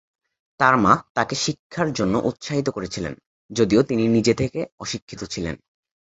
তার 0.59 0.75
মা 0.77 0.93
তাকে 1.13 1.35
শিক্ষার 1.35 1.93
জন্য 1.93 2.15
উৎসাহিত 2.23 2.67
করেছিলেন, 2.69 3.13
যদিও 3.51 3.81
তিনি 3.83 4.03
নিজে 4.07 4.33
থেকে 4.33 4.59
অশিক্ষিত 4.79 5.21
ছিলেন। 5.23 5.55